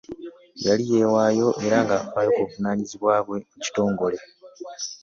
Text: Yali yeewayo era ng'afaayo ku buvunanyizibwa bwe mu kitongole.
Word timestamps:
Yali 0.65 0.83
yeewayo 0.93 1.47
era 1.65 1.77
ng'afaayo 1.85 2.29
ku 2.35 2.41
buvunanyizibwa 2.45 3.13
bwe 3.25 3.37
mu 3.49 3.57
kitongole. 3.63 4.17